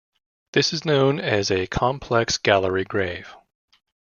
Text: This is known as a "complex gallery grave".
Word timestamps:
This 0.53 0.73
is 0.73 0.83
known 0.83 1.19
as 1.19 1.51
a 1.51 1.67
"complex 1.67 2.39
gallery 2.39 2.83
grave". 2.85 3.35